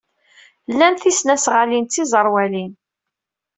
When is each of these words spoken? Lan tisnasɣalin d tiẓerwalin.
Lan 0.77 0.95
tisnasɣalin 0.95 1.85
d 1.85 1.89
tiẓerwalin. 1.89 2.71